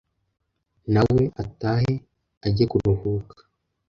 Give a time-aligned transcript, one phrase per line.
[0.93, 1.93] na we atahe
[2.45, 3.37] ajye kuruhuka.